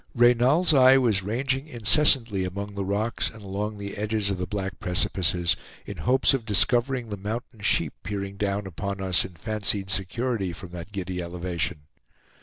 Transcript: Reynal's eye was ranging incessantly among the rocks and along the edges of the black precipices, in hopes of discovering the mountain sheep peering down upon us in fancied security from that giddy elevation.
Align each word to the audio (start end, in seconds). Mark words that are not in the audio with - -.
Reynal's 0.15 0.73
eye 0.73 0.97
was 0.97 1.21
ranging 1.21 1.67
incessantly 1.67 2.43
among 2.43 2.73
the 2.73 2.83
rocks 2.83 3.29
and 3.29 3.43
along 3.43 3.77
the 3.77 3.95
edges 3.97 4.31
of 4.31 4.39
the 4.39 4.47
black 4.47 4.79
precipices, 4.79 5.55
in 5.85 5.97
hopes 5.97 6.33
of 6.33 6.43
discovering 6.43 7.09
the 7.09 7.17
mountain 7.17 7.59
sheep 7.59 7.93
peering 8.01 8.35
down 8.35 8.65
upon 8.65 8.99
us 8.99 9.23
in 9.23 9.35
fancied 9.35 9.91
security 9.91 10.53
from 10.53 10.71
that 10.71 10.91
giddy 10.91 11.21
elevation. 11.21 11.81